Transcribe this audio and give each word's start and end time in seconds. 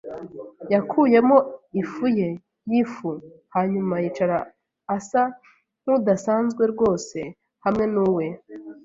yakuyemo 0.73 1.37
ifu 1.81 2.05
ye 2.19 2.29
yifu 2.71 3.09
hanyuma 3.55 3.93
yicara 4.03 4.37
asa 4.95 5.21
nkudasanzwe 5.81 6.63
rwose 6.73 7.17
hamwe 7.65 7.85
nuwe 7.93 8.25